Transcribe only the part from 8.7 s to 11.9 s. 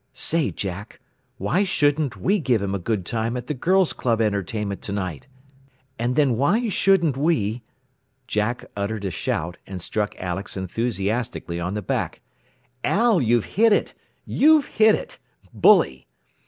uttered a shout, and struck Alex enthusiastically on the